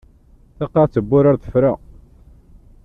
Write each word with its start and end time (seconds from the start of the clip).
Taqaɛet 0.57 0.95
n 1.03 1.05
wurar 1.09 1.35
tefra. 1.43 1.73